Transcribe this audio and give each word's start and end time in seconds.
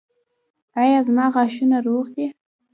ایا 0.81 0.99
زما 1.07 1.25
غاښونه 1.33 1.77
روغ 1.87 2.05
دي؟ 2.15 2.27